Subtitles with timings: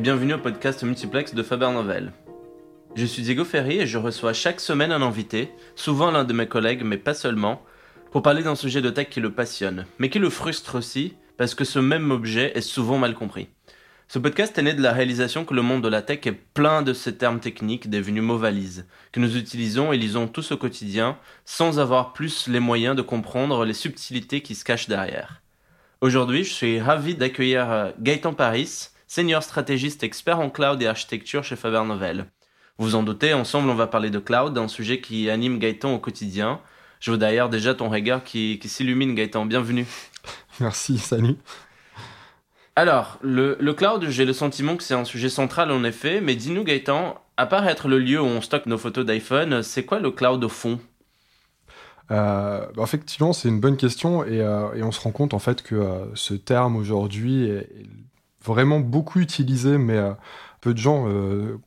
[0.00, 2.12] bienvenue au podcast Multiplex de Faber Novel.
[2.94, 6.46] Je suis Diego Ferry et je reçois chaque semaine un invité, souvent l'un de mes
[6.46, 7.62] collègues mais pas seulement,
[8.10, 11.54] pour parler d'un sujet de tech qui le passionne, mais qui le frustre aussi parce
[11.54, 13.48] que ce même objet est souvent mal compris.
[14.08, 16.80] Ce podcast est né de la réalisation que le monde de la tech est plein
[16.80, 21.18] de ces termes techniques devenus mots valises, que nous utilisons et lisons tous au quotidien
[21.44, 25.42] sans avoir plus les moyens de comprendre les subtilités qui se cachent derrière.
[26.00, 31.42] Aujourd'hui, je suis ravi d'accueillir euh, Gaëtan Paris, senior stratégiste expert en cloud et architecture
[31.42, 32.26] chez Faber Novel.
[32.78, 35.92] Vous vous en doutez, ensemble on va parler de cloud, un sujet qui anime Gaëtan
[35.92, 36.60] au quotidien.
[37.00, 39.86] Je veux d'ailleurs déjà ton regard qui, qui s'illumine Gaëtan, bienvenue.
[40.60, 41.34] Merci, salut.
[42.76, 46.62] Alors, le, cloud, j'ai le sentiment que c'est un sujet central en effet, mais dis-nous
[46.62, 50.12] Gaëtan, à part être le lieu où on stocke nos photos d'iPhone, c'est quoi le
[50.12, 50.78] cloud au fond?
[52.12, 55.64] Euh, bah, effectivement, c'est une bonne question et, euh, on se rend compte en fait
[55.64, 57.68] que euh, ce terme aujourd'hui est,
[58.44, 59.98] vraiment beaucoup utilisé, mais
[60.60, 61.06] peu de gens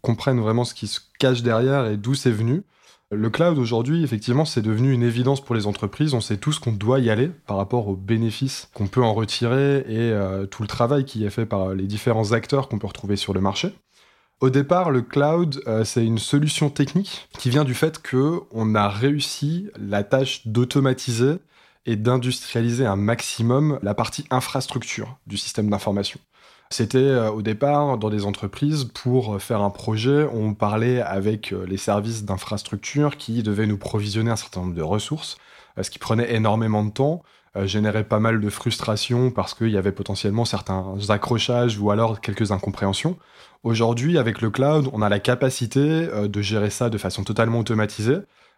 [0.02, 2.63] comprennent vraiment ce qui se cache derrière et d'où c'est venu.
[3.13, 6.16] Le cloud aujourd'hui, effectivement, c'est devenu une évidence pour les entreprises.
[6.16, 9.79] On sait tous qu'on doit y aller par rapport aux bénéfices qu'on peut en retirer
[9.88, 13.16] et euh, tout le travail qui est fait par les différents acteurs qu'on peut retrouver
[13.16, 13.71] sur le marché.
[14.41, 18.89] Au départ, le cloud, euh, c'est une solution technique qui vient du fait qu'on a
[18.89, 21.35] réussi la tâche d'automatiser
[21.85, 26.19] et d'industrialiser un maximum la partie infrastructure du système d'information.
[26.73, 31.67] C'était euh, au départ dans des entreprises pour faire un projet, on parlait avec euh,
[31.67, 35.38] les services d'infrastructure qui devaient nous provisionner un certain nombre de ressources,
[35.77, 37.21] euh, ce qui prenait énormément de temps,
[37.66, 42.51] générait pas mal de frustration parce qu'il y avait potentiellement certains accrochages ou alors quelques
[42.51, 43.19] incompréhensions.
[43.61, 48.17] Aujourd'hui, avec le cloud, on a la capacité de gérer ça de façon totalement automatisée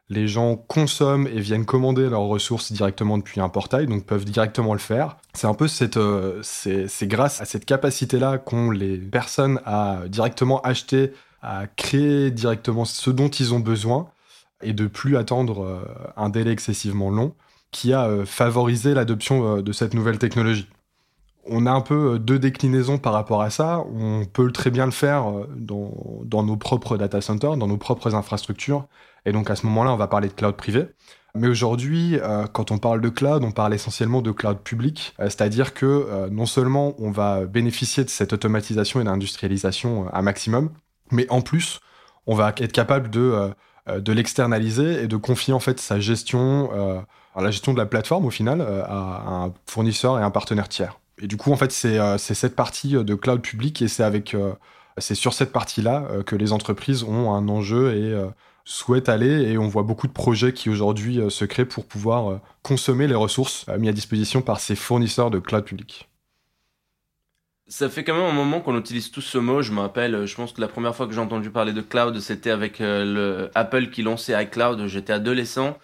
[0.10, 4.74] les gens consomment et viennent commander leurs ressources directement depuis un portail, donc peuvent directement
[4.74, 5.18] le faire.
[5.34, 10.62] C'est un peu cette, euh, c'est, grâce à cette capacité-là qu'ont les personnes à directement
[10.62, 11.12] acheter,
[11.42, 14.08] à créer directement ce dont ils ont besoin
[14.62, 15.84] et de plus attendre euh,
[16.16, 17.34] un délai excessivement long
[17.72, 20.70] qui a euh, favorisé l'adoption de cette nouvelle technologie.
[21.48, 23.84] On a un peu deux déclinaisons par rapport à ça.
[23.94, 25.92] On peut très bien le faire dans,
[26.24, 28.88] dans nos propres data centers, dans nos propres infrastructures,
[29.26, 30.88] et donc à ce moment-là, on va parler de cloud privé.
[31.36, 35.26] Mais aujourd'hui, euh, quand on parle de cloud, on parle essentiellement de cloud public, euh,
[35.26, 40.72] c'est-à-dire que euh, non seulement on va bénéficier de cette automatisation et d'industrialisation à maximum,
[41.12, 41.82] mais en plus,
[42.26, 43.52] on va être capable de,
[43.88, 46.72] de l'externaliser et de confier en fait sa gestion,
[47.36, 51.00] la gestion de la plateforme au final, à un fournisseur et un partenaire tiers.
[51.22, 54.36] Et du coup, en fait, c'est cette partie de cloud public et c'est avec
[54.98, 58.20] c'est sur cette partie-là que les entreprises ont un enjeu et
[58.66, 62.32] souhaitent aller et on voit beaucoup de projets qui aujourd'hui euh, se créent pour pouvoir
[62.32, 66.10] euh, consommer les ressources euh, mises à disposition par ces fournisseurs de cloud public.
[67.68, 69.62] Ça fait quand même un moment qu'on utilise tous ce mot.
[69.62, 72.20] Je me rappelle, je pense que la première fois que j'ai entendu parler de cloud,
[72.20, 74.86] c'était avec le Apple qui lançait iCloud.
[74.86, 75.76] J'étais adolescent.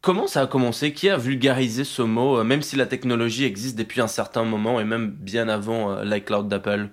[0.00, 0.92] Comment ça a commencé?
[0.92, 4.84] Qui a vulgarisé ce mot, même si la technologie existe depuis un certain moment et
[4.84, 6.88] même bien avant l'iCloud d'Apple?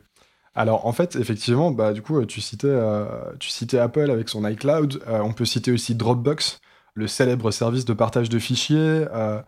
[0.55, 3.05] Alors en fait, effectivement, bah, du coup, tu citais, euh,
[3.39, 5.03] tu citais Apple avec son iCloud.
[5.07, 6.59] Euh, on peut citer aussi Dropbox,
[6.93, 9.05] le célèbre service de partage de fichiers.
[9.13, 9.41] Euh,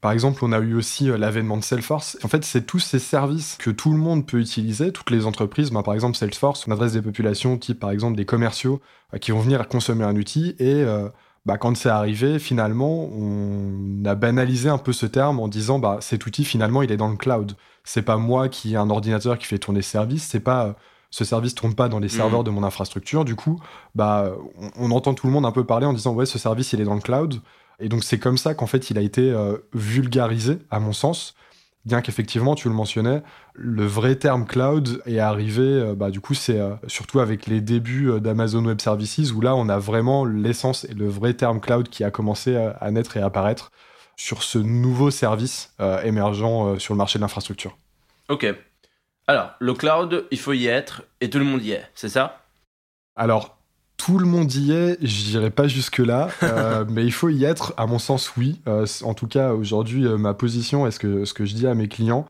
[0.00, 2.18] par exemple, on a eu aussi l'avènement de Salesforce.
[2.24, 5.70] En fait, c'est tous ces services que tout le monde peut utiliser, toutes les entreprises.
[5.70, 8.80] Bah, par exemple, Salesforce, on adresse des populations type, par exemple, des commerciaux
[9.20, 10.84] qui vont venir consommer un outil et
[11.46, 15.98] bah, quand c'est arrivé, finalement, on a banalisé un peu ce terme en disant bah,
[16.00, 17.54] cet outil, finalement, il est dans le cloud.
[17.84, 20.74] C'est pas moi qui ai un ordinateur qui fait tourner ce service, c'est pas
[21.14, 22.46] ce service tourne pas dans les serveurs mmh.
[22.46, 23.24] de mon infrastructure.
[23.24, 23.60] Du coup,
[23.94, 24.32] bah,
[24.76, 26.84] on, entend tout le monde un peu parler en disant ouais, ce service, il est
[26.84, 27.40] dans le cloud.
[27.78, 31.36] Et donc, c'est comme ça qu'en fait, il a été euh, vulgarisé, à mon sens
[31.84, 33.22] bien qu'effectivement, tu le mentionnais,
[33.52, 37.60] le vrai terme cloud est arrivé, euh, bah, du coup, c'est euh, surtout avec les
[37.60, 41.88] débuts d'Amazon Web Services, où là, on a vraiment l'essence et le vrai terme cloud
[41.90, 43.70] qui a commencé à, naître et à apparaître
[44.16, 45.74] sur ce nouveau service
[46.04, 47.76] émergent sur le marché de l'infrastructure.
[48.28, 48.46] Ok.
[49.26, 52.42] Alors, le cloud, il faut y être, et tout le monde y est, c'est ça?
[53.16, 53.56] Alors,
[53.96, 57.86] tout le monde y est, j'irai pas jusque-là, euh, mais il faut y être, à
[57.86, 58.60] mon sens, oui.
[58.66, 61.74] Euh, en tout cas, aujourd'hui, euh, ma position ce que, ce que je dis à
[61.74, 62.26] mes clients.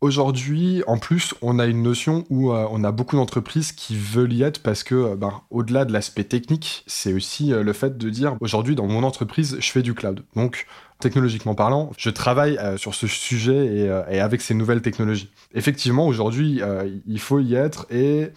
[0.00, 4.44] Aujourd'hui, en plus, on a une notion où on a beaucoup d'entreprises qui veulent y
[4.44, 8.76] être parce que, ben, au-delà de l'aspect technique, c'est aussi le fait de dire aujourd'hui,
[8.76, 10.24] dans mon entreprise, je fais du cloud.
[10.36, 10.66] Donc,
[11.00, 15.30] technologiquement parlant, je travaille sur ce sujet et, et, avec ces nouvelles technologies.
[15.52, 16.60] Effectivement, aujourd'hui,
[17.06, 18.30] il faut y être et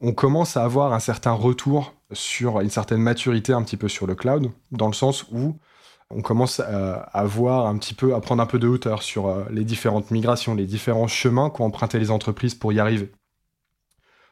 [0.00, 4.06] on commence à avoir un certain retour sur une certaine maturité un petit peu sur
[4.06, 5.58] le cloud, dans le sens où
[6.10, 9.44] on commence à, voir un petit peu, à prendre un peu de hauteur sur euh,
[9.50, 13.10] les différentes migrations, les différents chemins qu'ont emprunté les entreprises pour y arriver.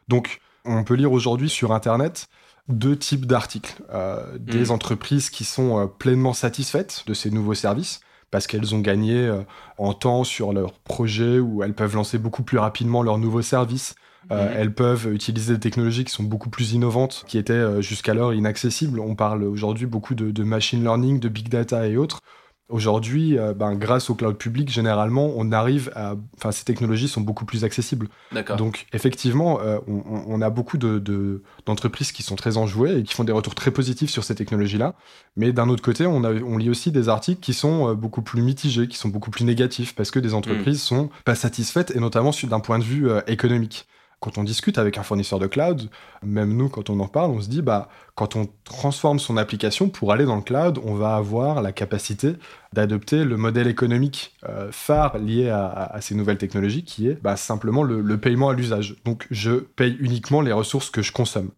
[0.08, 2.28] Donc, on peut lire aujourd'hui sur Internet
[2.68, 3.82] deux types d'articles.
[3.92, 4.70] Euh, des Mm.
[4.70, 9.30] entreprises qui sont euh, pleinement satisfaites de ces nouveaux services parce qu'elles ont gagné
[9.76, 13.94] en temps sur leur projet ou elles peuvent lancer beaucoup plus rapidement leurs nouveaux services.
[14.30, 14.54] Euh, Mhm.
[14.56, 19.00] Elles peuvent utiliser des technologies qui sont beaucoup plus innovantes, qui étaient euh, jusqu'alors inaccessibles.
[19.00, 22.20] On parle aujourd'hui beaucoup de, de machine learning, de big data et autres.
[22.68, 26.14] Aujourd'hui, euh, ben, grâce au cloud public, généralement, on arrive à...
[26.38, 28.08] Enfin, ces technologies sont beaucoup plus accessibles.
[28.30, 28.56] D'accord.
[28.56, 33.12] Donc, effectivement, euh, on, a beaucoup de- de- d'entreprises qui sont très enjouées et qui
[33.12, 34.94] font des retours très positifs sur ces technologies-là.
[35.36, 38.40] Mais d'un autre côté, on, a- on lit aussi des articles qui sont beaucoup plus
[38.40, 42.30] mitigés, qui sont beaucoup plus négatifs, parce que des entreprises sont pas satisfaites, et notamment
[42.44, 43.86] d'un point de vue économique.
[44.22, 45.90] Quand on discute avec un fournisseur de cloud,
[46.22, 49.88] même nous, quand on en parle, on se dit, bah, quand on transforme son application
[49.88, 52.34] pour aller dans le cloud, on va avoir la capacité
[52.72, 57.82] d'adopter le modèle économique euh, phare lié à, ces nouvelles technologies, qui est bah, simplement
[57.82, 58.94] le, le paiement à l'usage.
[59.04, 61.50] Donc, je paye uniquement les ressources que je consomme.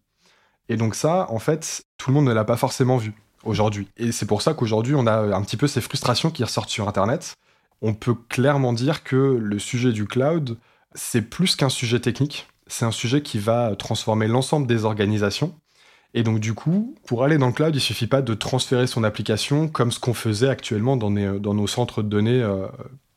[0.67, 3.13] Et donc ça, en fait, tout le monde ne l'a pas forcément vu
[3.43, 3.87] aujourd'hui.
[3.97, 6.87] Et c'est pour ça qu'aujourd'hui, on a un petit peu ces frustrations qui ressortent sur
[6.87, 7.35] Internet.
[7.81, 10.57] On peut clairement dire que le sujet du cloud,
[10.95, 12.47] c'est plus qu'un sujet technique.
[12.67, 15.55] C'est un sujet qui va transformer l'ensemble des organisations.
[16.13, 19.03] Et donc, du coup, pour aller dans le cloud, il suffit pas de transférer son
[19.03, 22.67] application comme ce qu'on faisait actuellement dans nos centres de données euh,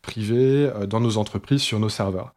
[0.03, 2.35] privés, euh, dans nos entreprises, sur nos serveurs.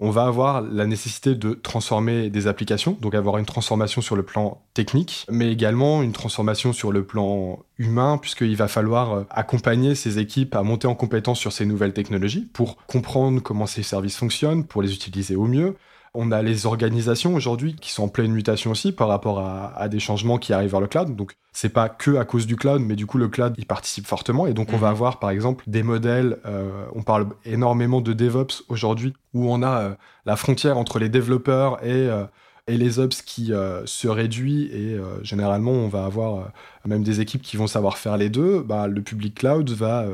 [0.00, 4.22] On va avoir la nécessité de transformer des applications, donc avoir une transformation sur le
[4.22, 9.96] plan technique, mais également une transformation sur le plan humain, puisqu'il va falloir euh, accompagner
[9.96, 14.16] ces équipes à monter en compétence sur ces nouvelles technologies pour comprendre comment ces services
[14.16, 15.76] fonctionnent, pour les utiliser au mieux.
[16.14, 19.88] On a les organisations aujourd'hui qui sont en pleine mutation aussi par rapport à, à
[19.88, 21.14] des changements qui arrivent vers le cloud.
[21.16, 24.06] Donc, c'est pas que à cause du cloud, mais du coup, le cloud, il participe
[24.06, 24.46] fortement.
[24.46, 24.80] Et donc, on Mhm.
[24.80, 29.62] va avoir, par exemple, des modèles, euh, on parle énormément de DevOps aujourd'hui, où on
[29.62, 29.94] a euh,
[30.24, 32.24] la frontière entre les développeurs et, euh,
[32.68, 33.50] et les ops qui
[33.86, 34.64] se réduit.
[34.74, 36.50] Et généralement, on va avoir
[36.84, 38.60] même des équipes qui vont savoir faire les deux.
[38.60, 40.04] Bah, le public cloud va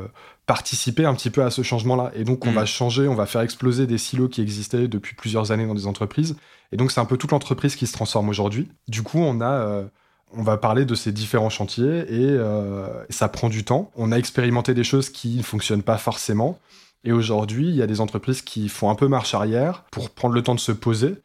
[0.45, 2.11] participer un petit peu à ce changement-là.
[2.15, 2.55] Et donc, on Mhm.
[2.55, 5.87] va changer, on va faire exploser des silos qui existaient depuis plusieurs années dans des
[5.87, 6.35] entreprises.
[6.71, 8.69] Et donc, c'est un peu toute l'entreprise qui se transforme aujourd'hui.
[8.87, 9.51] Du coup, on a.
[9.51, 9.85] euh,
[10.37, 13.91] on va parler de ces différents chantiers et euh, ça prend du temps.
[13.95, 16.59] On a expérimenté des choses qui ne fonctionnent pas forcément.
[17.05, 20.33] Et aujourd'hui, il y a des entreprises qui font un peu marche arrière pour prendre
[20.33, 21.15] le temps de se poser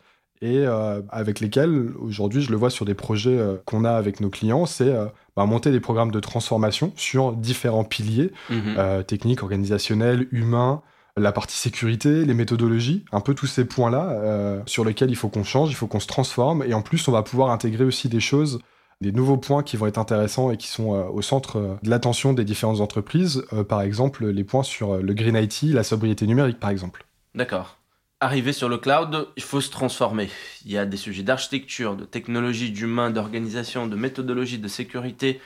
[0.43, 4.21] et euh, avec lesquelles, aujourd'hui, je le vois sur des projets euh, qu'on a avec
[4.21, 5.07] nos clients, c'est euh,
[5.37, 9.05] bah, monter des programmes de transformation sur différents piliers Mhm.
[9.05, 10.83] techniques, organisationnels, humains,
[11.17, 15.45] la partie sécurité, les méthodologies, un peu tous ces points-là sur lesquels il faut qu'on
[15.45, 18.21] change, il faut qu'on se transforme, et en plus on va pouvoir intégrer aussi des
[18.21, 18.61] choses,
[19.01, 21.91] des nouveaux points qui vont être intéressants et qui sont euh, au centre euh, de
[21.91, 26.27] l'attention des différentes entreprises, euh, par exemple les points sur le green IT, la sobriété
[26.27, 27.07] numérique par exemple.
[27.35, 27.79] D'accord.
[28.23, 30.29] Arrivé sur le cloud, il faut se transformer.
[30.67, 35.41] Il y a des sujets d'architecture, de technologie, d'humain, d'organisation, de méthodologie, de sécurité.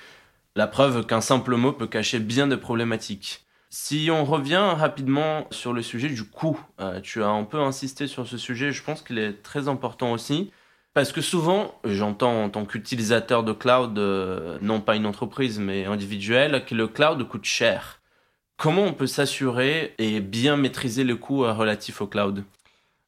[0.57, 3.45] La preuve qu'un simple mot peut cacher bien de problématiques.
[3.71, 8.09] Si on revient rapidement sur le sujet du coût, euh, tu as un peu insisté
[8.09, 10.51] sur ce sujet, je pense qu'il est très important aussi.
[10.95, 15.85] Parce que souvent, j'entends en tant qu'utilisateur de cloud, euh, non pas une entreprise, mais
[15.85, 18.01] individuel, que le cloud coûte cher.
[18.57, 22.43] Comment on peut s'assurer et bien maîtriser le coût euh, relatif au cloud?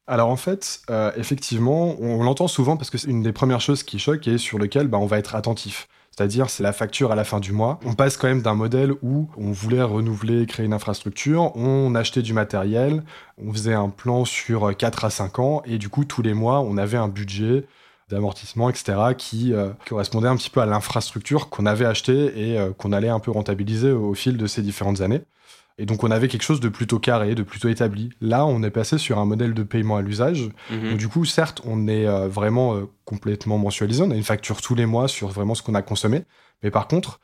[0.07, 3.83] Alors en fait, euh, effectivement, on, l'entend souvent parce que c'est une des premières choses
[3.83, 5.89] qui choque et sur lequel bah, on va être attentif.
[6.11, 7.79] C'est-à-dire, c'est la facture à la fin du mois.
[7.85, 12.23] On passe quand même d'un modèle où on voulait renouveler, créer une infrastructure, on achetait
[12.23, 13.03] du matériel,
[13.37, 16.61] on faisait un plan sur 4 à 5 ans, et du coup, tous les mois,
[16.61, 17.65] on avait un budget
[18.09, 22.71] d'amortissement, etc., qui euh, correspondait un petit peu à l'infrastructure qu'on avait achetée et euh,
[22.71, 25.21] qu'on allait un peu rentabiliser au fil de ces différentes années.
[25.77, 28.09] Et donc, on avait quelque chose de plutôt carré, de plutôt établi.
[28.19, 30.97] Là, on est passé sur un modèle de paiement à l'usage, Mhm.
[30.97, 34.85] du coup, certes, on est euh, vraiment complètement mensualisé, on a une facture tous les
[34.85, 36.23] mois sur vraiment ce qu'on a consommé,
[36.63, 37.19] mais par contre,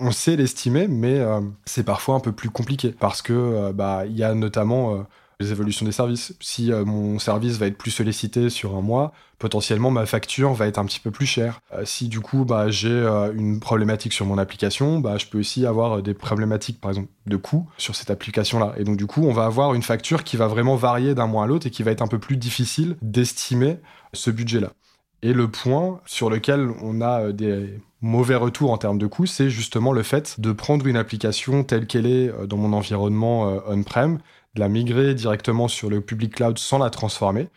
[0.00, 1.20] on sait l'estimer, mais
[1.64, 5.04] c'est parfois un peu plus compliqué parce que bah il y a notamment
[5.40, 6.34] les évolutions des services.
[6.40, 10.66] Si euh, mon service va être plus sollicité sur un mois, potentiellement ma facture va
[10.66, 11.60] être un petit peu plus chère.
[11.72, 15.38] Euh, si du coup bah, j'ai euh, une problématique sur mon application, bah, je peux
[15.38, 18.74] aussi avoir des problématiques par exemple de coût sur cette application-là.
[18.78, 21.44] Et donc du coup on va avoir une facture qui va vraiment varier d'un mois
[21.44, 23.76] à l'autre et qui va être un peu plus difficile d'estimer
[24.14, 24.72] ce budget-là.
[25.22, 29.50] Et le point sur lequel on a des mauvais retours en termes de coûts, c'est
[29.50, 34.20] justement le fait de prendre une application telle qu'elle est dans mon environnement on-prem,
[34.58, 37.48] la migrer directement sur le public cloud sans la transformer.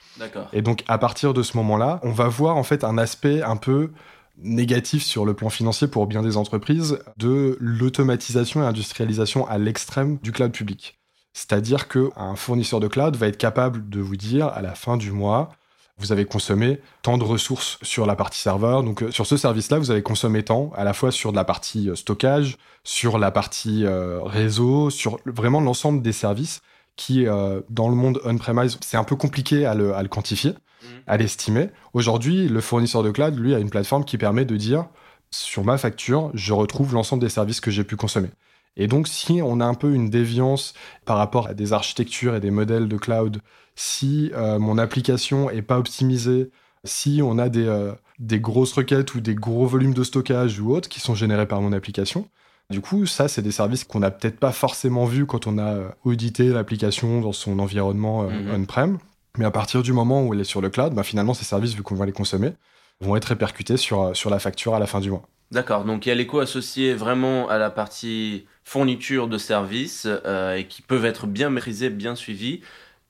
[0.53, 3.57] Et donc à partir de ce moment-là, on va voir en fait un aspect un
[3.57, 3.91] peu
[4.37, 10.17] négatif sur le plan financier pour bien des entreprises de l'automatisation et industrialisation à l'extrême
[10.23, 10.97] du cloud public.
[11.33, 15.11] C'est-à-dire qu'un fournisseur de cloud va être capable de vous dire à la fin du
[15.11, 15.51] mois,
[15.97, 18.83] vous avez consommé tant de ressources sur la partie serveur.
[18.83, 21.89] Donc sur ce service-là, vous avez consommé tant à la fois sur de la partie
[21.93, 23.85] stockage, sur la partie
[24.25, 26.61] réseau, sur vraiment l'ensemble des services
[26.95, 30.85] qui, dans le monde on-premise, c'est un peu compliqué à le, quantifier, mmh.
[31.07, 31.69] à l'estimer.
[31.93, 34.85] Aujourd'hui, le fournisseur de cloud, lui, a une plateforme qui permet de dire
[35.31, 38.29] sur ma facture, je retrouve l'ensemble des services que j'ai pu consommer.
[38.77, 40.73] Et donc, si on a un peu une déviance
[41.05, 43.41] par rapport à des architectures et des modèles de cloud,
[43.75, 46.51] si euh, mon application est pas optimisée,
[46.83, 50.73] si on a des, euh, des grosses requêtes ou des gros volumes de stockage ou
[50.73, 52.27] autres qui sont générés par mon application,
[52.71, 55.73] du coup, ça, c'est des services qu'on n'a peut-être pas forcément vus quand on a
[55.73, 58.55] euh, audité l'application dans son environnement mm-hmm.
[58.55, 58.97] on-prem.
[59.37, 61.75] Mais à partir du moment où elle est sur le cloud, bah, finalement, ces services,
[61.75, 62.53] vu qu'on va les consommer,
[62.99, 65.23] vont être répercutés sur, sur la facture à la fin du mois.
[65.51, 70.55] D'accord, donc il y a l'écho associé vraiment à la partie fourniture de services euh,
[70.55, 72.61] et qui peuvent être bien maîtrisés, bien suivis.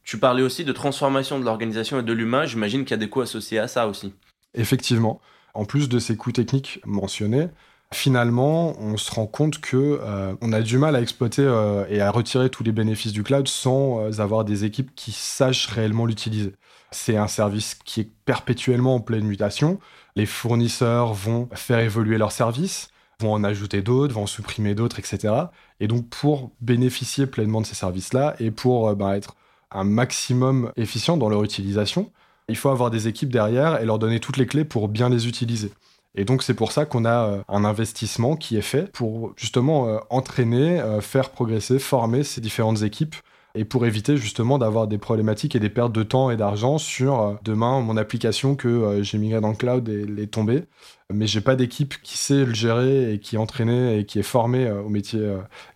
[0.03, 3.09] Tu parlais aussi de transformation de l'organisation et de l'humain, j'imagine qu'il y a des
[3.09, 4.13] coûts associés à ça aussi.
[4.55, 5.21] Effectivement,
[5.53, 7.49] en plus de ces coûts techniques mentionnés,
[7.93, 12.01] finalement, on se rend compte que euh, on a du mal à exploiter euh, et
[12.01, 16.53] à retirer tous les bénéfices du cloud sans avoir des équipes qui sachent réellement l'utiliser.
[16.91, 19.79] C'est un service qui est perpétuellement en pleine mutation.
[20.15, 22.89] Les fournisseurs vont faire évoluer leurs services,
[23.21, 25.33] vont en ajouter d'autres, vont en supprimer d'autres, etc.
[25.79, 29.35] Et donc pour bénéficier pleinement de ces services-là et pour euh, bah, être
[29.71, 32.11] un maximum efficient dans leur utilisation,
[32.49, 35.27] il faut avoir des équipes derrière et leur donner toutes les clés pour bien les
[35.27, 35.71] utiliser.
[36.15, 39.87] Et donc c'est pour ça qu'on a euh, un investissement qui est fait pour justement
[39.87, 43.15] euh, entraîner, faire progresser, former ces différentes équipes
[43.55, 47.21] et pour éviter justement d'avoir des problématiques et des pertes de temps et d'argent sur
[47.21, 50.63] euh, demain mon application que euh, j'ai migrée dans le cloud et est tombée,
[51.11, 54.23] mais j'ai pas d'équipe qui sait le gérer et qui est entraînée et qui est
[54.23, 55.21] formée euh, au métier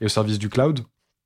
[0.02, 0.82] et au service du cloud.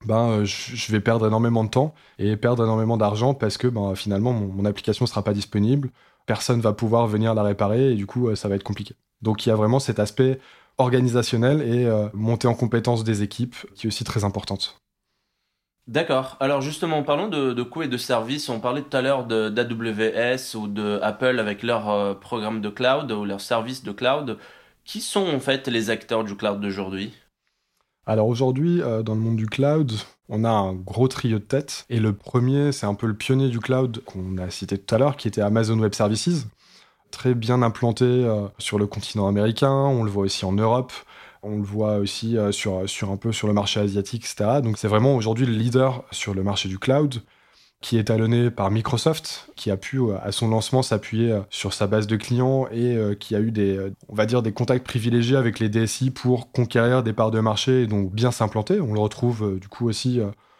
[0.05, 4.31] Ben, je vais perdre énormément de temps et perdre énormément d'argent parce que ben, finalement
[4.31, 5.91] mon, mon application sera pas disponible,
[6.29, 8.93] personne va pouvoir venir la réparer et du coup ça va être compliqué.
[9.23, 10.39] Donc il y a vraiment cet aspect
[10.77, 14.79] organisationnel et montée en compétence des équipes qui est aussi très importante.
[15.87, 16.37] D'accord.
[16.39, 18.47] Alors justement, parlons de, de coûts et de services.
[18.47, 23.11] On parlait tout à l'heure d'AWS ou de Apple avec leur euh, programme de cloud
[23.11, 24.37] ou leur service de cloud.
[24.85, 27.11] Qui sont en fait les acteurs du cloud d'aujourd'hui?
[28.05, 29.91] Alors aujourd'hui, euh, dans le monde du cloud,
[30.29, 31.85] on a un gros trio de têtes.
[31.89, 34.97] Et le premier, c'est un peu le pionnier du cloud qu'on a cité tout à
[34.97, 36.47] l'heure, qui était Amazon Web Services.
[37.11, 40.93] Très bien implanté euh, sur le continent américain, on le voit aussi en Europe.
[41.41, 44.61] On le voit aussi euh, sur, sur un peu sur le marché asiatique, etc.
[44.61, 47.23] Donc c'est vraiment aujourd'hui le leader sur le marché du cloud
[47.81, 51.73] qui est talonné par Microsoft, qui a pu euh, à son lancement s'appuyer euh, sur
[51.73, 53.93] sa base de clients et qui a eu des
[54.53, 58.79] contacts privilégiés avec les DSI pour conquérir des parts de marché et donc bien s'implanter.
[58.81, 60.19] On le retrouve du coup aussi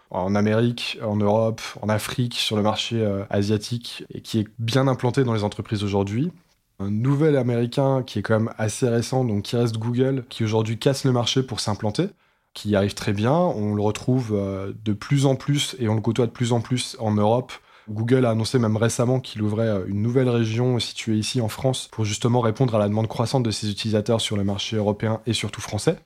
[0.09, 5.23] en Amérique, en Europe, en Afrique, sur le marché asiatique et qui est bien implanté
[5.23, 6.31] dans les entreprises aujourd'hui
[6.79, 10.79] un nouvel américain qui est quand même assez récent, donc qui reste Google, qui aujourd'hui
[10.79, 12.09] casse le marché pour s'implanter,
[12.53, 13.33] qui arrive très bien.
[13.33, 16.61] On le retrouve euh, de plus en plus et on le côtoie de plus en
[16.61, 17.53] plus en Europe.
[17.89, 21.89] Google a annoncé même récemment qu'il ouvrait euh, une nouvelle région située ici en France
[21.91, 25.33] pour justement répondre à la demande croissante de ses utilisateurs sur le marché européen et
[25.33, 25.97] surtout français.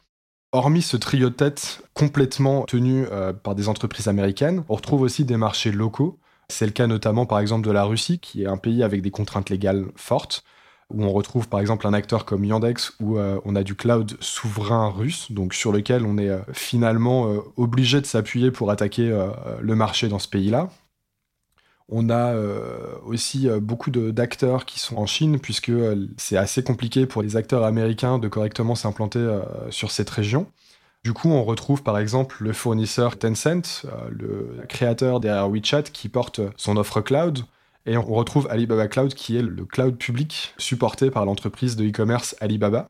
[0.51, 5.37] Hormis ce trio tête complètement tenu euh, par des entreprises américaines, on retrouve aussi des
[5.37, 6.19] marchés locaux.
[6.47, 9.11] C'est le cas notamment par exemple de la Russie, qui est un pays avec des
[9.11, 10.43] contraintes légales fortes
[10.93, 14.15] où on retrouve par exemple un acteur comme Yandex, où euh, on a du cloud
[14.19, 19.03] souverain russe, donc sur lequel on est euh, finalement euh, obligé de s'appuyer pour attaquer
[19.59, 20.69] le marché dans ce pays-là.
[21.89, 22.35] On a
[23.05, 25.71] aussi beaucoup d'acteurs qui sont en Chine, puisque
[26.17, 30.47] c'est assez compliqué pour les acteurs américains de correctement s'implanter sur cette région.
[31.03, 36.41] Du coup, on retrouve par exemple le fournisseur Tencent, le créateur derrière WeChat, qui porte
[36.55, 37.39] son offre cloud.
[37.85, 42.35] Et on retrouve Alibaba Cloud, qui est le cloud public supporté par l'entreprise de e-commerce
[42.39, 42.89] Alibaba.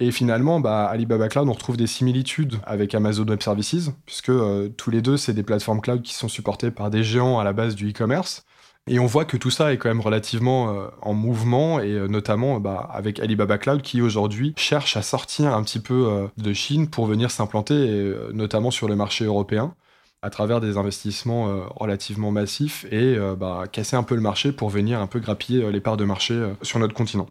[0.00, 4.68] Et finalement, bah, Alibaba Cloud, on retrouve des similitudes avec Amazon Web Services, puisque euh,
[4.68, 7.52] tous les deux, c'est des plateformes cloud qui sont supportées par des géants à la
[7.52, 8.44] base du e-commerce.
[8.86, 12.08] Et on voit que tout ça est quand même relativement euh, en mouvement, et euh,
[12.08, 16.90] notamment bah, avec Alibaba Cloud qui aujourd'hui cherche à sortir un petit peu de Chine
[16.90, 19.74] pour venir s'implanter, notamment sur le marché européen
[20.24, 24.52] à travers des investissements euh, relativement massifs et euh, bah, casser un peu le marché
[24.52, 27.26] pour venir un peu grappiller euh, les parts de marché sur notre continent.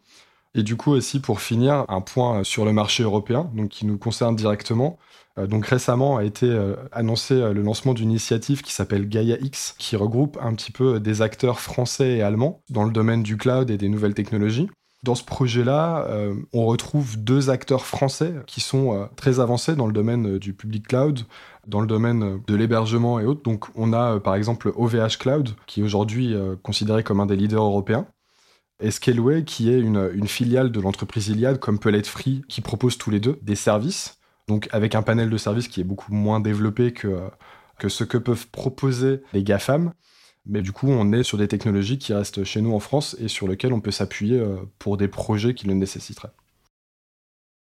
[0.53, 4.35] Et du coup aussi pour finir, un point sur le marché européen, qui nous concerne
[4.35, 4.99] directement.
[5.35, 6.47] donc récemment a été
[6.91, 11.23] annoncé le lancement d'une initiative qui s'appelle Gaia X, qui regroupe un petit peu des
[11.23, 14.69] acteurs français et allemands dans le domaine du cloud et des nouvelles technologies.
[15.03, 16.07] Dans ce projet-là,
[16.53, 21.25] on retrouve deux acteurs français qui sont très avancés dans le domaine du public cloud,
[21.67, 23.43] dans le domaine de l'hébergement et autres.
[23.43, 27.25] Donc on a euh, par exemple OVH Cloud, qui est aujourd'hui euh, considéré comme un
[27.25, 28.07] des leaders européens.
[28.81, 32.97] et Scaleway, qui est une, filiale de l'entreprise Iliad, comme peut l'être Free, qui propose
[32.97, 36.39] tous les deux des services, donc avec un panel de services qui est beaucoup moins
[36.39, 37.09] développé que
[37.87, 39.93] ce que peuvent proposer les GAFAM.
[40.45, 43.27] Mais du coup, on est sur des technologies qui restent chez nous en France et
[43.27, 46.33] sur lesquelles on peut s'appuyer euh, pour des projets qui le nécessiteraient.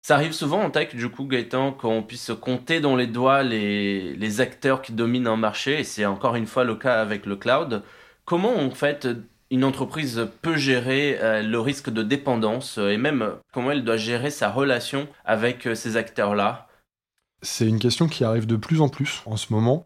[0.03, 4.15] Ça arrive souvent en tech, du coup, Gaëtan, qu'on puisse compter dans les doigts les,
[4.15, 7.35] les acteurs qui dominent un marché, et c'est encore une fois le cas avec le
[7.35, 7.83] cloud.
[8.23, 9.07] Comment, en fait,
[9.49, 13.97] une entreprise peut gérer euh, le risque de dépendance euh, et même comment elle doit
[13.97, 16.67] gérer sa relation avec ces acteurs-là?
[17.41, 19.85] C'est une question qui arrive de plus en plus en ce moment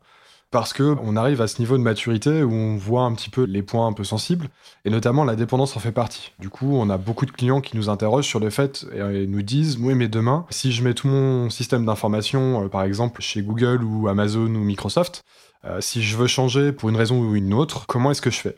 [0.51, 3.43] parce que on arrive à ce niveau de maturité où on voit un petit peu
[3.43, 4.49] les points un peu sensibles,
[4.83, 6.33] et notamment la dépendance en fait partie.
[6.39, 9.41] Du coup, on a beaucoup de clients qui nous interrogent sur le fait et nous
[9.41, 13.41] disent, oui, mais demain, si je mets tout mon système d'information, euh, par exemple chez
[13.41, 15.23] Google ou Amazon ou Microsoft,
[15.63, 18.39] euh, si je veux changer pour une raison ou une autre, comment est-ce que je
[18.39, 18.57] fais?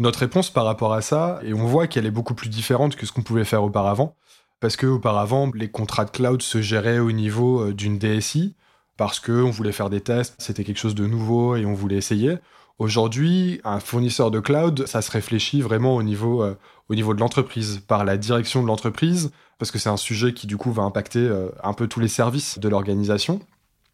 [0.00, 3.06] Notre réponse par rapport à ça, et on voit qu'elle est beaucoup plus différente que
[3.06, 4.16] ce qu'on pouvait faire auparavant,
[4.58, 8.56] parce que auparavant, les contrats de cloud se géraient au niveau euh, d'une DSI
[8.98, 12.36] parce qu'on voulait faire des tests, c'était quelque chose de nouveau et on voulait essayer.
[12.78, 16.56] Aujourd'hui, un fournisseur de cloud, ça se réfléchit vraiment au niveau, euh,
[16.90, 20.72] de l'entreprise, par la direction de l'entreprise, parce que c'est un sujet qui du coup
[20.72, 23.40] va impacter euh, un peu tous les services de l'organisation.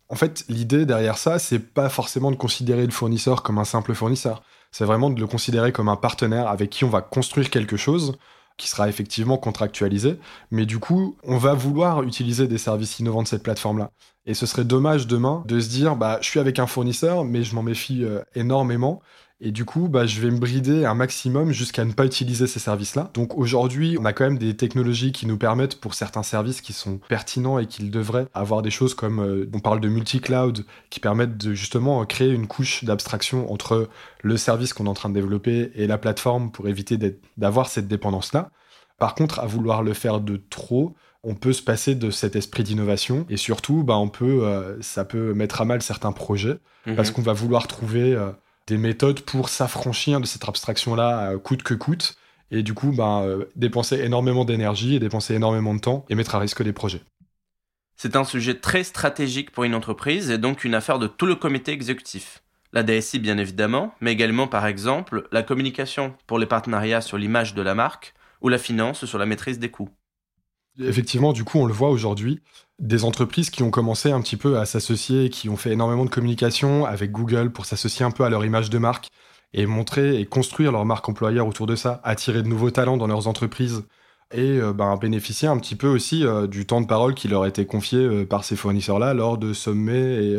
[0.09, 3.95] En fait, l'idée derrière ça, c'est pas forcément de considérer le fournisseur comme un simple
[3.95, 4.43] fournisseur.
[4.73, 8.17] C'est vraiment de le considérer comme un partenaire avec qui on va construire quelque chose
[8.57, 10.19] qui sera effectivement contractualisé.
[10.51, 13.91] Mais du coup, on va vouloir utiliser des services innovants de cette plateforme-là.
[14.27, 17.43] Et ce serait dommage demain de se dire, bah, je suis avec un fournisseur, mais
[17.43, 19.03] je m'en méfie euh, énormément.
[19.41, 22.61] Et du coup, bah, je vais me brider un maximum jusqu'à ne pas utiliser ces
[22.61, 23.11] services-là.
[23.15, 26.73] Donc aujourd'hui, on a quand même des technologies qui nous permettent, pour certains services qui
[26.73, 31.01] sont pertinents et qu'ils devraient avoir des choses comme, euh, on parle de multi-cloud, qui
[31.01, 33.89] permettent de justement créer une couche d'abstraction entre
[34.23, 36.97] le service qu'on est en train de développer et la plateforme pour éviter
[37.37, 38.51] d'avoir cette dépendance-là.
[38.99, 40.95] Par contre, à vouloir le faire de trop,
[41.25, 45.05] on peut se passer de cet esprit d'innovation et surtout, bah, on peut, euh, ça
[45.05, 46.59] peut mettre à mal certains projets
[46.97, 47.15] parce mhm.
[47.15, 48.31] qu'on va vouloir trouver euh,
[48.67, 52.17] des méthodes pour s'affranchir de cette abstraction-là euh, coûte que coûte
[52.51, 53.25] et du coup, bah,
[53.57, 57.03] dépenser énormément d'énergie et dépenser énormément de temps et mettre à risque des projets.
[57.97, 61.37] C'est un sujet très stratégique pour une entreprise et donc une affaire de tout le
[61.37, 62.43] comité exécutif.
[62.73, 67.55] La DSI bien évidemment, mais également par exemple la communication pour les partenariats sur l'image
[67.55, 69.91] de la marque ou la finance sur la maîtrise des coûts.
[70.81, 72.41] Effectivement, du coup, on le voit aujourd'hui,
[72.81, 76.11] des entreprises qui ont commencé un petit peu à s'associer, qui ont fait énormément de
[76.11, 79.11] communication avec Google pour s'associer un peu à leur image de marque
[79.53, 83.07] et montrer et construire leur marque employeur autour de ça, attirer de nouveaux talents dans
[83.07, 83.85] leurs entreprises
[84.33, 87.47] et euh, ben, bénéficier un petit peu aussi euh, du temps de parole qui leur
[87.47, 90.37] était confié euh, par ces fournisseurs-là lors de sommets et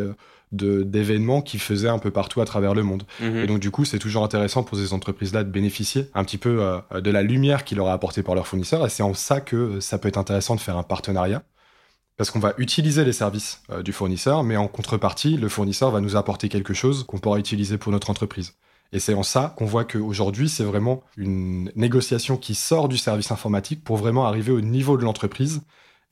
[0.55, 3.03] d'événements qui faisaient un peu partout à travers le monde.
[3.21, 3.37] Mhm.
[3.37, 6.61] Et donc du coup, c'est toujours intéressant pour ces entreprises-là de bénéficier un petit peu
[6.61, 8.85] euh, de la lumière qu'il leur a apportée par leurs fournisseurs.
[8.85, 11.43] Et c'est en ça que ça peut être intéressant de faire un partenariat.
[12.17, 15.99] Parce qu'on va utiliser les services euh, du fournisseur, mais en contrepartie, le fournisseur va
[15.99, 18.53] nous apporter quelque chose qu'on pourra utiliser pour notre entreprise.
[18.93, 23.31] Et c'est en ça qu'on voit qu'aujourd'hui, c'est vraiment une négociation qui sort du service
[23.31, 25.61] informatique pour vraiment arriver au niveau de l'entreprise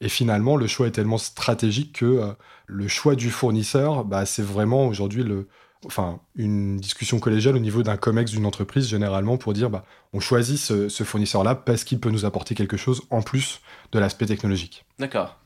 [0.03, 2.33] et finalement, le choix est tellement stratégique que euh,
[2.67, 5.47] le choix du fournisseur, bah, c'est vraiment aujourd'hui le,
[5.85, 10.19] enfin, une discussion collégiale au niveau d'un COMEX d'une entreprise, généralement, pour dire bah, on
[10.19, 13.61] choisit ce, fournisseur-là parce qu'il peut nous apporter quelque chose en plus
[13.93, 14.83] de l'aspect technologique.
[14.99, 15.37] D'accord.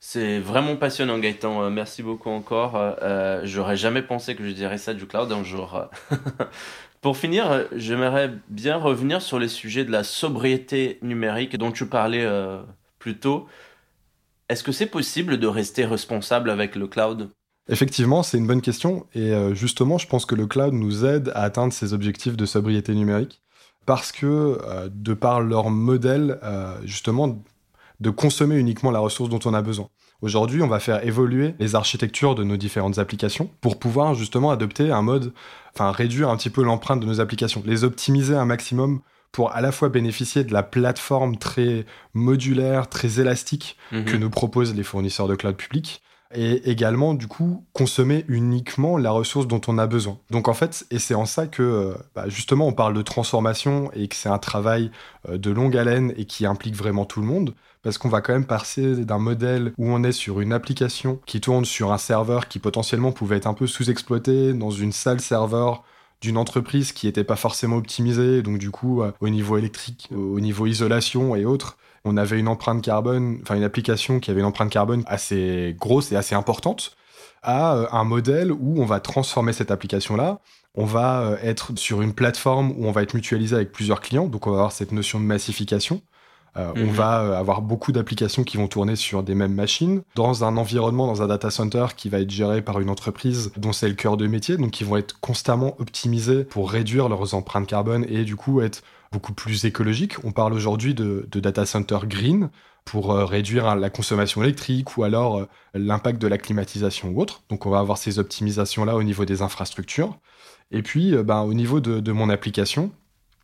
[0.00, 1.62] C'est vraiment passionnant, Gaëtan.
[1.62, 2.72] Euh, merci beaucoup encore.
[2.74, 5.80] Euh, j'aurais jamais pensé que je dirais ça du cloud un jour.
[7.00, 12.28] Pour finir, j'aimerais bien revenir sur les sujets de la sobriété numérique dont tu parlais
[12.98, 13.48] plus tôt.
[14.52, 17.30] Est-ce que c'est possible de rester responsable avec le cloud?
[17.70, 19.06] Effectivement, c'est une bonne question.
[19.14, 22.44] Et euh, justement, je pense que le cloud nous aide à atteindre ces objectifs de
[22.44, 23.40] sobriété numérique
[23.86, 27.42] parce que, euh, de par leur modèle, euh, justement,
[28.00, 29.88] de consommer uniquement la ressource dont on a besoin.
[30.20, 34.90] Aujourd'hui, on va faire évoluer les architectures de nos différentes applications pour pouvoir justement adopter
[34.90, 35.32] un mode,
[35.72, 39.00] enfin réduire un petit peu l'empreinte de nos applications, les optimiser un maximum
[39.32, 44.04] pour à la fois bénéficier de la plateforme très modulaire, très élastique mhm.
[44.04, 46.02] que nous proposent les fournisseurs de cloud public,
[46.34, 50.18] et également du coup consommer uniquement la ressource dont on a besoin.
[50.30, 53.90] Donc en fait, et c'est en ça que euh, bah, justement on parle de transformation
[53.94, 54.90] et que c'est un travail
[55.28, 58.32] euh, de longue haleine et qui implique vraiment tout le monde, parce qu'on va quand
[58.32, 62.48] même passer d'un modèle où on est sur une application qui tourne sur un serveur
[62.48, 65.82] qui potentiellement pouvait être un peu sous-exploité dans une salle serveur
[66.22, 70.40] d'une entreprise qui n'était pas forcément optimisée, donc du coup, euh, au niveau électrique, au
[70.40, 74.46] niveau isolation et autres, on avait une empreinte carbone, enfin une application qui avait une
[74.46, 76.96] empreinte carbone assez grosse et assez importante.
[77.42, 80.38] à euh, un modèle où on va transformer cette application-là.
[80.74, 84.28] On va euh, être sur une plateforme où on va être mutualisé avec plusieurs clients,
[84.28, 86.02] donc on va avoir cette notion de massification.
[86.58, 86.90] Euh, on Mhm.
[86.90, 91.06] va euh, avoir beaucoup d'applications qui vont tourner sur des mêmes machines, dans un environnement,
[91.06, 94.18] dans un data center qui va être géré par une entreprise dont c'est le cœur
[94.18, 98.36] de métier, donc qui vont être constamment optimisés pour réduire leurs empreintes carbone et du
[98.36, 100.22] coup être beaucoup plus écologiques.
[100.24, 102.50] On parle aujourd'hui de, de data center green
[102.84, 107.42] pour euh, réduire hein, la consommation électrique ou alors l'impact de la climatisation ou autre.
[107.48, 110.18] Donc on va avoir ces optimisations-là au niveau des infrastructures.
[110.70, 112.90] Et puis ben, au niveau de, de mon application,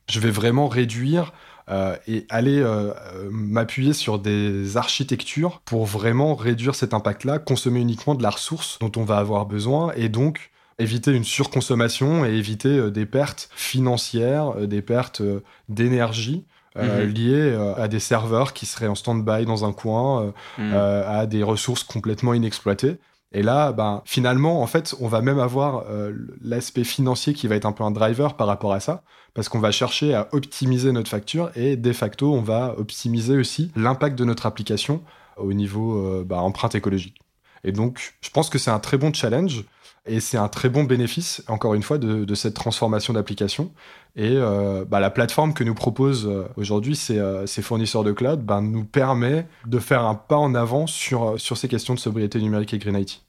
[0.09, 1.33] je vais vraiment réduire
[1.71, 7.81] euh, et aller euh, euh, m'appuyer sur des architectures pour vraiment réduire cet impact-là, consommer
[7.81, 12.31] uniquement de la ressource dont on va avoir besoin et donc éviter une surconsommation et
[12.31, 15.23] éviter des pertes financières, des pertes
[15.69, 16.45] d'énergie
[16.77, 17.13] euh, Mhm.
[17.13, 21.27] liées euh, à des serveurs qui seraient en stand-by dans un coin, euh, euh, à
[21.27, 22.99] des ressources complètement inexploitées.
[23.33, 27.57] Et là, ben, finalement, en fait, on va même avoir euh, l'aspect financier qui va
[27.57, 29.03] être un peu un driver par rapport à ça,
[29.35, 33.71] parce qu'on va chercher à optimiser notre facture et de facto, on va optimiser aussi
[33.77, 35.03] l'impact de notre application
[35.37, 37.21] au niveau euh, bah, empreinte écologique.
[37.65, 39.65] Et donc, je pense que c'est un très bon challenge
[40.09, 43.73] et c'est un très bon bénéfice, encore une fois, de, de cette transformation d'application.
[44.17, 48.13] Et euh, bah, la plateforme que nous propose euh, aujourd'hui ces, euh, ces fournisseurs de
[48.13, 52.01] cloud ben, nous permet de faire un pas en avant sur, sur ces questions de
[52.01, 53.23] sobriété numérique et Green IT.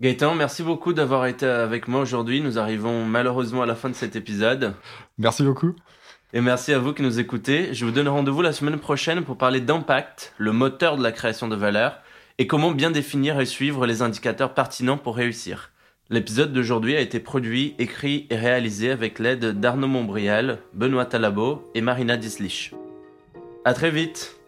[0.00, 2.40] Gaëtan, merci beaucoup d'avoir été avec moi aujourd'hui.
[2.40, 4.74] Nous arrivons malheureusement à la fin de cet épisode.
[5.18, 5.74] Merci beaucoup.
[6.32, 7.74] Et merci à vous qui nous écoutez.
[7.74, 11.48] Je vous donne rendez-vous la semaine prochaine pour parler d'impact, le moteur de la création
[11.48, 11.98] de valeur,
[12.40, 15.72] et comment bien définir et suivre les indicateurs pertinents pour réussir.
[16.08, 21.82] L'épisode d'aujourd'hui a été produit, écrit et réalisé avec l'aide d'Arnaud Montbrial, Benoît Talabo et
[21.82, 22.72] Marina Dislich.
[23.66, 24.39] À très vite